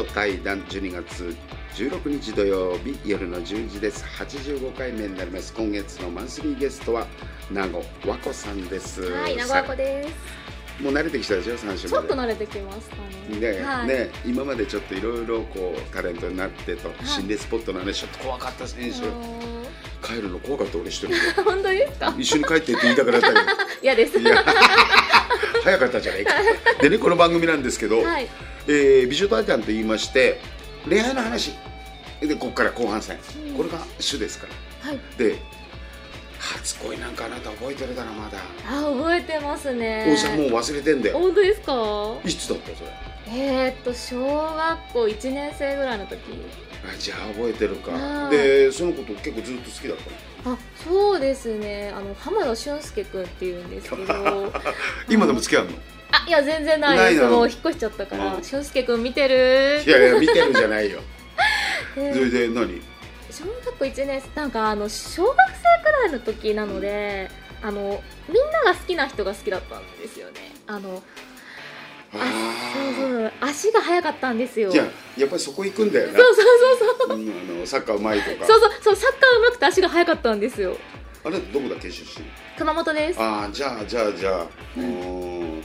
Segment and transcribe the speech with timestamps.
[0.00, 1.36] 女対談12月
[1.74, 4.02] 16日土曜日夜の10時です。
[4.18, 5.52] 85回目になります。
[5.52, 7.06] 今月のマンスリーゲストは
[7.50, 9.02] 名護和子さんです。
[9.02, 10.82] はい、長和子です。
[10.82, 12.96] もう慣れてきたでしょ？3週ちょっと慣れてきました
[13.28, 13.52] ね。
[13.52, 19.00] ねはい、ね今までちょっといろいろこうタレントになってと、心霊スポットの話ちょっと怖かった選手
[20.02, 21.14] 帰るの怖かった俺一人で。
[21.44, 22.14] 本当ですか？
[22.18, 23.40] 一緒に帰ってって言いたくなったけど。
[23.82, 24.18] 嫌です。
[24.18, 24.42] いや
[25.62, 26.32] 早かったじゃないか。
[26.80, 28.28] でねこの番組なんですけど、はい。
[28.66, 30.40] えー美女大団と言いまして
[30.88, 31.52] 恋愛の話。
[32.20, 33.18] でここから後半戦、
[33.48, 33.54] うん。
[33.54, 34.46] これが主ですか
[34.82, 34.90] ら。
[34.90, 35.00] はい。
[35.16, 35.38] で
[36.38, 40.06] 初恋なんかあなた覚えてるだろまだ、あ、覚えてますね。
[40.10, 41.18] おじさんもう忘れてんだよ。
[41.18, 41.72] 本当ですか？
[42.24, 42.90] いつだったそれ？
[43.32, 46.18] えー、っと小学校一年生ぐらいの時。
[46.82, 47.92] あじゃあ覚えてるか。
[47.92, 48.36] はい。
[48.36, 50.16] でそのこと結構ずっと好きだったの？
[50.44, 51.92] あ、そうですね。
[51.94, 54.52] あの浜田俊介くんっていうんですけど。
[55.08, 55.70] 今でも付き合うの？
[56.12, 57.26] あ、いや全然ないです。
[57.26, 58.34] もう引っ越しちゃったから。
[58.34, 59.82] うん俊介くん見てる？
[59.86, 61.00] いやいや見てるじゃないよ
[61.94, 62.82] で それで何？
[63.30, 67.30] 小学校1年生なんかあの小学生くらいの時なので
[67.62, 71.02] あのみんなが好きな人が好きだったんですよねあの
[72.12, 74.70] あそうそう足が速かったんですよ。
[74.70, 74.86] じゃあ
[75.20, 76.18] やっぱりそこ行くんだよな。
[76.18, 76.44] そうそう
[76.78, 77.18] そうそう。
[77.18, 78.46] うんあのサッカーうまいとか。
[78.46, 80.76] そうそうそうサッカー上手くて足が速かったんですよ。
[81.24, 82.26] あれどこだっけ出身？
[82.56, 83.20] 熊本です。
[83.20, 85.60] ああじゃあじゃあじゃあうーん。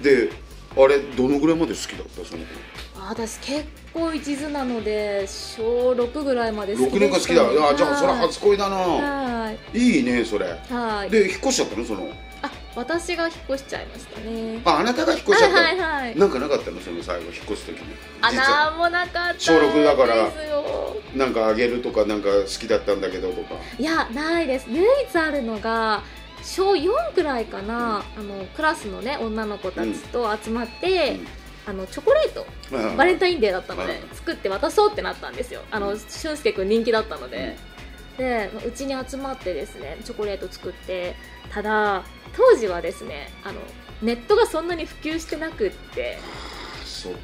[0.00, 0.30] で
[0.76, 7.68] あれどのぐらいまで好きだったその子あ私結構一途なので小6ぐらいまで好き6で年間好きしただ。
[7.70, 8.76] あじゃあそれはい初恋だな。
[8.76, 9.58] はい。
[9.78, 10.46] いいねそれ。
[10.46, 11.10] はい。
[11.10, 12.08] で引っ越しちゃったのその？
[12.42, 14.60] あ私が引っ越しちゃいましたね。
[14.64, 15.62] ああなたが引っ越しちゃったの？
[15.62, 16.16] はいはいはい。
[16.16, 16.80] なんかなかったの？
[16.80, 17.96] その最後引っ越す時に。
[18.20, 23.54] あなんもなかった小六だからよなんかあげるとかなんか好きだったんだけどとか。
[23.78, 24.66] いやないです。
[24.68, 26.02] 唯一あるのが
[26.42, 31.18] 小4くらいかな、あのクラスのね女の子たちと集まって、
[31.66, 32.46] あのチョコレート。
[32.96, 35.62] バレンタインデーだったので、うん作って渡そうってなったんですよ。
[35.70, 37.56] あの、俊介くん人気だったので、
[38.18, 41.14] でうちに集まってですねチョコレート作って
[41.50, 42.04] ただ
[42.36, 43.60] 当時はですねあの
[44.02, 46.18] ネットがそんなに普及してなくって
[46.86, 47.14] そう。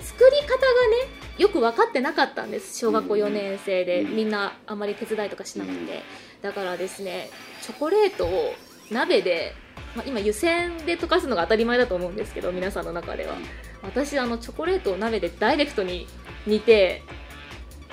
[0.00, 2.78] 作り方がねよく分かってなかったんです。
[2.78, 4.16] 小学校4年生で、うん。
[4.16, 6.02] みんなあまり手伝いとかしなくて、
[6.42, 7.30] だからですね
[7.62, 8.54] チョコレートを
[8.90, 9.54] 鍋で、
[9.94, 13.36] まあ、今湯煎で溶かすのが当たり前だと思うんですけど皆さんの中では。
[13.82, 16.08] 私あのチョコレートを鍋でダイレクトに
[16.46, 17.02] 煮て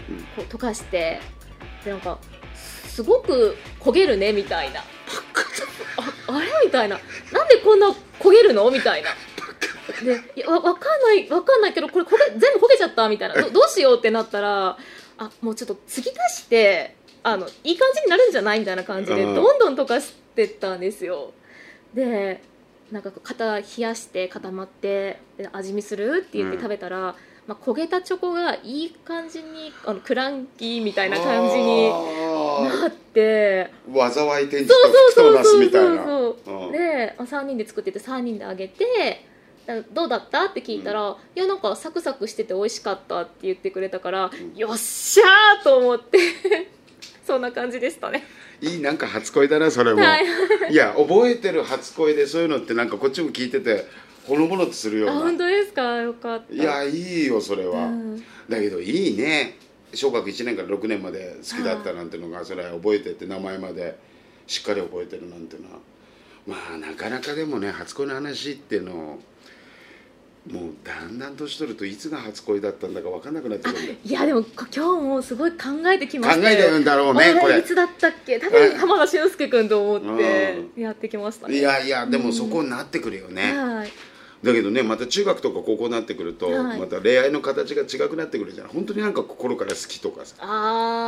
[0.10, 0.18] うん。
[0.18, 1.20] こう溶かして
[1.84, 2.18] でなんか
[2.56, 4.82] すごく焦げるねみたいな
[6.28, 6.48] ああれ？
[6.66, 7.00] みたいな。
[7.32, 7.88] なんでこんな
[8.20, 8.70] 焦げるの？
[8.72, 9.10] みたいな。
[10.04, 13.08] でいやわわかんないわかんないけどこれ焦げ全部焦げちゃった？
[13.10, 13.36] みたいな。
[13.36, 14.78] どどうしようってなったら
[15.18, 18.60] あもうちょっと継ぎ足してあのいい感じになるんじゃない？
[18.60, 19.36] みたいな感じでうん。
[19.36, 21.32] どんどん溶かしてったんですよ。
[21.94, 22.42] で
[22.92, 26.24] なんかこう型冷やして固まってで味見する？
[26.28, 26.62] って言ってうん。
[26.62, 27.16] 食べたら、
[27.48, 33.70] まあ、焦げたチョコがいい感じにあのクランキーみたいな感じになあって。
[33.90, 36.06] ー災い転じそうとそう福となすみたいな
[36.72, 39.26] で3人で作ってて3人であげて
[39.68, 46.20] だどうだったって聞いたら、いやなんかサクサクしてて美味しかったって言ってくれたから、んよっしゃーと思って
[47.26, 48.24] そんな感じでしたね
[48.62, 50.26] いいなんか初恋だなそれも、はい
[50.72, 53.86] いや覚えてる初恋でそういうのってなんかこっちも聞いてて
[54.26, 55.22] ほのぼのとするよあうな。
[55.22, 55.98] 本当ですか？
[55.98, 56.54] よかった。
[56.54, 58.24] いやいいよそれは、うん。
[58.50, 59.58] だけどいいね。
[59.94, 63.98] 小学1年から6年まで好きだったなんてのがそれは覚えてて名前まで
[64.46, 65.80] しっかり覚えてるなんてのは。
[66.48, 69.20] まあなかなかでもね初恋の話っていうのを
[70.52, 75.58] もうだんだん年取るといつが初恋だったんだか分かんなくなってくるんいやでもこ今日もすごい考
[75.92, 77.58] えてきました考えてるんだろうねこれ。
[77.60, 78.40] いつだったっけ？
[78.40, 81.58] 多分浜田俊介君と思ってうやってきましたね。
[81.58, 83.90] いやいやでもそこになってくるよね、はい
[84.46, 86.80] だけどねまた中学とか高校になってくると、はい。
[86.80, 88.68] また恋愛の形が違くなってくるじゃん。
[88.68, 90.36] 本当になんか心から好きとかさ。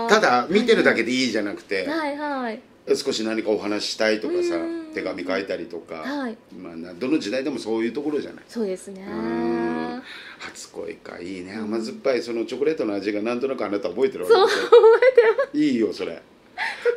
[0.10, 2.60] ただ見てるだけでいいじゃなくて、はいはい。
[2.96, 4.94] 少し何かお話ししたいとかさうん。
[4.94, 6.38] 手紙書いたりとか、はい。
[6.58, 8.44] まあ、などの時代でもそういうところじゃない。
[8.48, 9.06] そうですね。
[9.08, 10.04] うん。
[10.40, 11.54] 初恋かいいね。
[11.54, 15.58] 甘酸っぱいそのチョコレートの味がなんとなくあなた覚えてるわけそう覚えてます。
[15.58, 16.22] ょいいよそれ。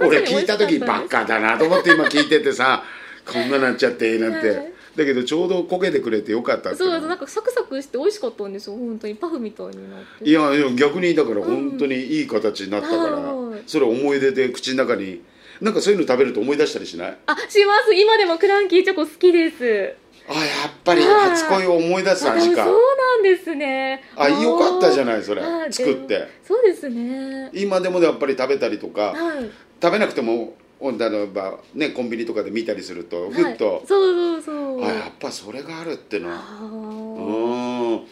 [0.00, 2.82] 俺聞いた時バカだなと思って今聞いててさ
[3.30, 9.14] こんななっちゃってなんて、はいだけどちょうど焦げてくれてよかったってそうなんかサクサクして美味しかったんですよ本当に。
[9.14, 10.28] パフみたいになって。
[10.28, 15.22] いやいや逆にだから本当にいい形になったから、はいそれ思い出で口の中に
[15.60, 17.18] なんかそういうの食べると思い出したりしない？
[17.26, 17.94] あします。
[17.94, 19.94] 今でもクランキーチョコ好きです。
[20.28, 24.02] あやっぱり初恋を思い出すあ味かそうなんですね。
[24.16, 26.28] あよかったじゃないないそれ作って。
[26.46, 27.50] そうですね。
[27.52, 29.50] 今でもやっぱり食べたりとかはい。
[29.82, 33.54] 食べなくてもお例えばねコンビニとかで見たりするとふはい。
[33.54, 34.84] っと、そうそうそう。
[34.84, 36.30] あやっぱそれがあるっての。
[36.30, 38.06] は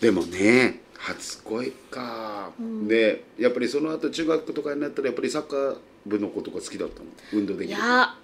[0.00, 2.88] でもね初恋か、うん。
[2.88, 5.76] でやっぱりその後中学とかになったらやっぱりサッカー
[6.06, 7.06] 部のことが好きだったの？
[7.32, 8.14] 運動できるいや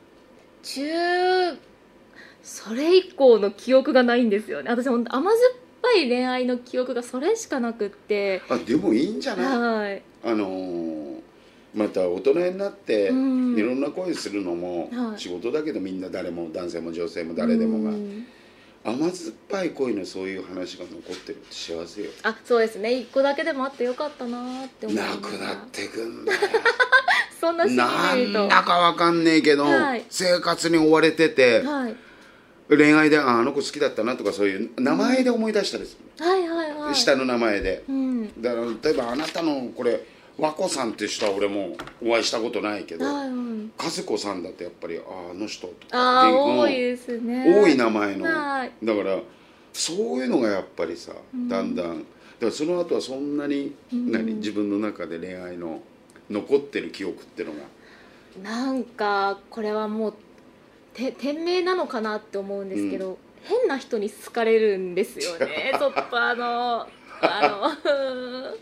[0.63, 1.59] 中
[2.43, 4.71] それ以降の記憶がないんですよね。
[4.71, 5.43] 私本当甘酸っ
[5.83, 8.41] ぱい恋愛の記憶がそれしかなくって。
[8.49, 9.47] あでもいいんじゃない？
[9.91, 10.03] はい。
[10.25, 11.21] あのー
[11.75, 13.57] また大人になっていうん。
[13.57, 15.21] ろんな恋するのもはい。
[15.21, 18.27] 仕事だけどみんな誰も男性も女性も誰でもがうん。
[18.85, 22.11] 甘酸っぱい恋のそういう話が残ってるって幸せよ。
[22.23, 22.93] あそうですね。
[23.01, 25.03] 一個だけでもあってよかったなーって思な。
[25.17, 26.39] くなってくんだよ。
[27.41, 30.05] そんななんだかわかんねえけど、はい。
[30.11, 31.97] 生活に追われてて、はい。
[32.69, 36.95] 恋愛でああの子好きだったなとかそういう名前で思い出したりする、はいはいはい。
[36.95, 37.85] 下の名前で。
[37.89, 38.43] うん。
[38.43, 40.01] だから例えばあなたのこれ
[40.39, 47.63] 和子さんって人は俺もお会いしたことないけど和子さんだってやっぱりあの人とか多いですね。
[47.63, 48.25] 多い名前の。
[48.25, 48.73] はい。
[48.83, 49.19] だから
[49.73, 51.13] そういうのがやっぱりさ、
[51.49, 51.99] だんだん。
[51.99, 54.13] だからその後はそんなに、うん。
[54.13, 55.81] 何自分の中で恋愛の
[56.31, 57.61] 残ってる記憶っていうのが。
[58.43, 60.15] なんかこれはもう
[60.95, 65.73] て天命なのかなって思うんですけど、変な人に好かれるんですよね。
[65.79, 66.87] ちょっとあの
[67.21, 68.57] あの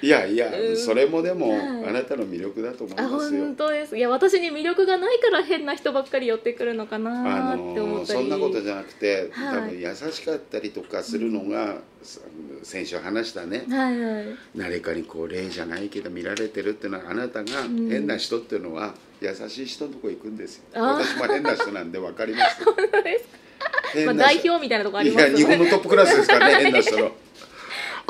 [0.00, 0.76] いやいや、うん。
[0.76, 1.60] それもでも、はい。
[1.88, 3.44] あなたの魅力だと思いあますよ。
[3.44, 3.96] 本当です。
[3.96, 9.54] いや私に魅力がないから変な人ばっかり寄ってくるのかあなのって思ったり、そんなことじゃなくて、はい。
[9.56, 12.20] 多分優しかったりとかするのが、さ
[12.62, 14.24] 先週話したね、はいはい。
[14.56, 17.88] 誰かにこう霊じゃないけど見られてるっていうのはあなたがん。
[17.88, 22.62] 変な人っていうのは優しい人のとこ行くんですよ、私も変な人なんで分かります。
[22.64, 27.12] 本当ですか、まあ、代表みたいなとこありいますや日本のトップクラスですからね変な人の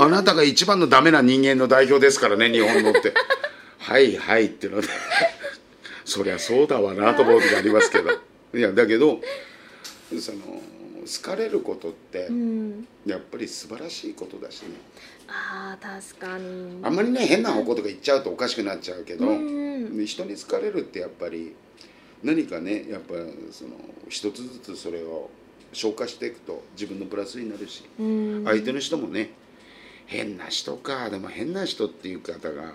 [0.00, 3.12] あなたが一番のダメな人間の代表ですからね日本のって。
[3.78, 4.86] はいはいっていうので。
[6.06, 8.10] そりゃそうだわなと思う時ありますけど。
[8.54, 9.20] いやだけど
[10.18, 10.38] その
[11.04, 12.86] 好かれることってうん。
[13.04, 14.68] やっぱり素晴らしいことだしね。
[15.26, 16.78] ああ確かに。
[16.84, 20.06] あんまりね変な方向とか言っちゃうとおかしくなっちゃうけど、うん。
[20.06, 21.54] 人に好かれるってやっぱり
[22.22, 23.14] 何かねやっぱ
[23.50, 23.70] その
[24.08, 25.28] 一つずつそれを
[25.72, 28.44] 消化していくと自分のプラスになるし、うん。
[28.44, 29.32] 相手の人もね
[30.08, 31.10] 変な人か。
[31.10, 32.72] でも変な人っていう方が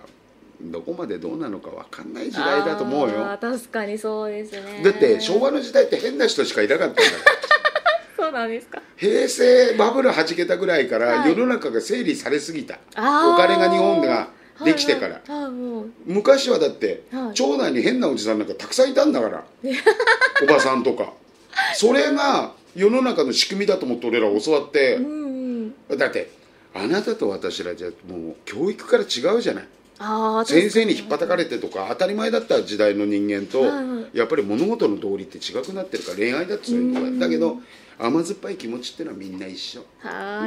[0.62, 3.36] どこまでどうなのか分かんない時代だと思うよ。
[3.40, 4.82] 確かにそうですね。
[4.84, 7.34] だって昭和の時代って変な人しかいなかったんだから。
[8.24, 8.80] そうなんですか。
[8.96, 11.30] 平成バブルはじけたぐらいからはい。
[11.30, 14.28] 世の中が整理されすぎた、お金が日本が
[14.64, 15.52] できてから、はいはい
[16.06, 17.34] 昔はだって、はい。
[17.34, 19.44] 町内に変なおじさんなんかたくさんいたんだから。
[20.44, 21.12] おばさんとか。
[21.74, 25.98] それが世の中の仕組みだと思って俺ら教わって、うんうん。
[25.98, 26.30] だって
[26.74, 29.68] あなたと私らじゃもう教育から違うじゃない。
[30.44, 33.62] 先生に引っ叩かれてとか当たり前だった時代の人間と、
[34.12, 37.26] やっぱり物事の道理って違くなってるから恋愛だってそういうのが。
[37.26, 37.58] だけど
[37.96, 39.84] 甘酸っぱい気持ちっていうのはみんな一緒、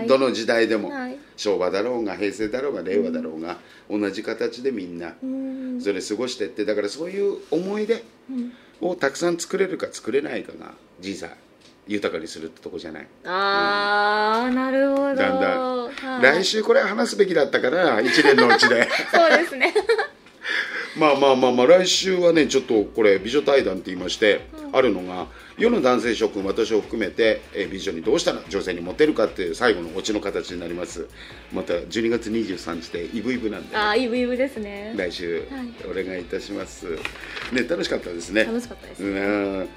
[0.05, 1.17] どの時代でも、はい。
[1.37, 3.57] 昭和だろうが平成だろうが令和だろうが、
[3.89, 5.81] 同じ形でみんなうん。
[5.81, 8.51] それ過ごしてってだからそういう思い出うん。
[8.81, 11.29] をたくさん作れるか作れないかが人生
[11.87, 15.15] 豊かにするってとこじゃない、ああなるほど。
[15.15, 16.21] だんだはい。
[16.21, 18.87] 来週これ話すべきだったから1年のうちで。
[19.13, 19.73] そうですね。
[20.97, 24.41] まあまあまあまあ来週はねちょっとこれ美女対談って言いまして、
[24.73, 31.07] あるのが世の男性諸君私を含めて、えー美女にどうしたら女性にモテるかっていう最後のオチの形になります。
[31.53, 34.93] また12月23日でイブイブなんでね、ああイブイブですね。
[34.95, 36.01] 来週はい。
[36.01, 36.85] お願いいたします、
[37.51, 38.45] ね楽しかったですね。
[38.45, 39.69] 楽しかったですうん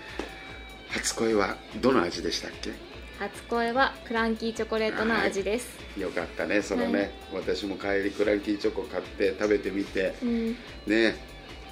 [0.93, 2.73] 初恋はどの味でしたっけ？
[3.19, 5.69] 初恋はクランキーチョコレートの味です、
[5.99, 10.57] よかったねそのね、私も帰りクランキーチョコ買って食べてみてうん。
[10.87, 11.17] ね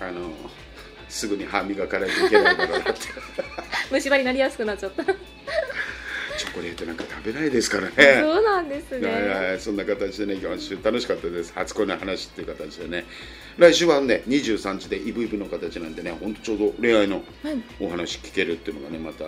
[0.01, 0.31] あの
[1.09, 3.01] すぐに歯磨かないといけないだろうなって。
[3.91, 5.03] 虫歯になりやすくなっちゃった
[6.39, 8.21] チョコレートなんか食べないですからね。
[8.23, 11.53] そうなんですはいはねいそんな形でね今週楽しかったです。
[11.55, 13.05] 初恋の話っていう形でね。
[13.59, 17.63] 来週はね23時でイブイブの形なんでねほんとちょうど恋愛のはい。
[17.81, 19.25] お話聞けるっていうのがねまた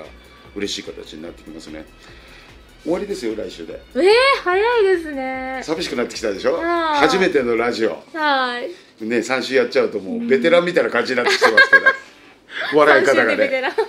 [0.55, 1.85] 嬉しい形になってきますね。
[2.85, 3.79] 終わりですよ来週で。
[3.95, 4.03] えー、
[4.43, 5.61] 早いですね。
[5.65, 6.57] 寂しくなってきたでしょ？
[6.63, 8.03] 初めてのラジオ。
[8.15, 8.69] はい。
[9.05, 11.83] ね3週やっちゃうともうベテランみたいな感じになってきてますけど。
[12.79, 13.65] 笑い方がね。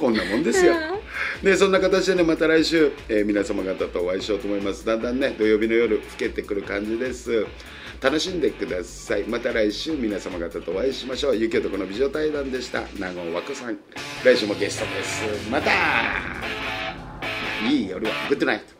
[0.00, 0.74] こんなもんですよ
[1.42, 4.84] でそんな形でねまた来週、えー皆様方とお会いしようと思います。
[4.84, 7.46] だんだんね土曜日の夜更けてくる感じです。
[8.02, 9.24] 楽しんでください。
[9.24, 11.36] また来週皆様方とお会いしましょう。
[11.36, 12.82] ゆきおとこの美女対談でした。
[12.98, 13.78] 名護和子さん。
[14.24, 15.50] 来週もゲストです。
[15.50, 15.70] また
[17.68, 18.12] いい夜は。
[18.28, 18.74] グッドナイト